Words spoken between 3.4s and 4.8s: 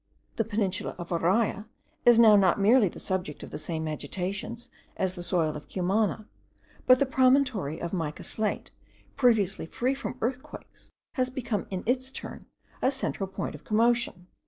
to the same agitations